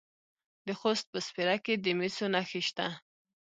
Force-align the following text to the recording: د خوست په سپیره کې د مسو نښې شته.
د 0.67 0.69
خوست 0.79 1.05
په 1.13 1.19
سپیره 1.27 1.55
کې 1.65 1.73
د 1.83 1.85
مسو 1.99 2.25
نښې 2.33 2.61
شته. 2.67 2.87